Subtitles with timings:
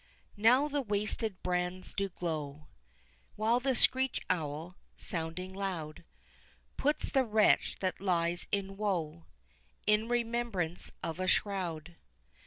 [0.35, 2.65] Now the wasted brands do glow,
[3.35, 6.05] While the screech owl, sounding loud,
[6.75, 9.27] Puts the wretch that lies in woe,
[9.85, 11.97] In remembrance of a shroud.